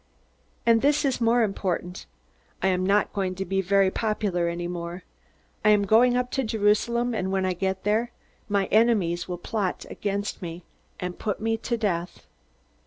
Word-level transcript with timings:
And 0.65 0.81
this 0.81 1.05
is 1.05 1.21
more 1.21 1.43
important: 1.43 2.07
I 2.63 2.69
am 2.69 2.83
not 2.83 3.13
going 3.13 3.35
to 3.35 3.45
be 3.45 3.61
very 3.61 3.91
popular 3.91 4.47
any 4.47 4.67
more. 4.67 5.03
I 5.63 5.69
am 5.69 5.85
going 5.85 6.17
up 6.17 6.31
to 6.31 6.43
Jerusalem, 6.43 7.13
and 7.13 7.31
when 7.31 7.45
I 7.45 7.53
get 7.53 7.83
there, 7.83 8.11
my 8.49 8.65
enemies 8.71 9.27
will 9.27 9.37
plot 9.37 9.85
against 9.91 10.41
me 10.41 10.63
and 10.99 11.19
put 11.19 11.39
me 11.39 11.55
to 11.57 11.77
death." 11.77 12.25